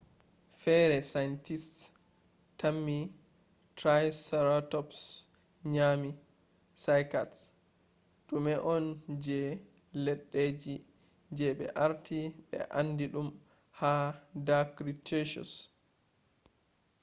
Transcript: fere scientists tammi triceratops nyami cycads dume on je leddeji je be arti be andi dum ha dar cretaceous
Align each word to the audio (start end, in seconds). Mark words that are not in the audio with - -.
fere 0.61 0.97
scientists 1.09 1.79
tammi 2.59 2.99
triceratops 3.77 4.99
nyami 5.73 6.11
cycads 6.83 7.39
dume 8.27 8.53
on 8.75 8.85
je 9.23 9.41
leddeji 10.03 10.75
je 11.37 11.47
be 11.57 11.65
arti 11.85 12.19
be 12.49 12.57
andi 12.79 13.05
dum 13.13 13.27
ha 13.79 13.93
dar 14.47 14.65
cretaceous 14.77 15.51